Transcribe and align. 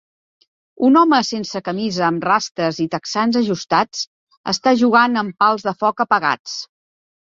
Un 0.87 0.95
home 1.01 1.19
sense 1.27 1.61
camisa 1.67 2.07
amb 2.09 2.25
rastes 2.29 2.81
i 2.87 2.89
texans 2.97 3.39
ajustats 3.45 4.05
està 4.57 4.77
jugant 4.85 5.25
amb 5.27 5.41
pals 5.47 5.71
de 5.71 5.81
foc 5.87 6.07
apagats. 6.11 6.63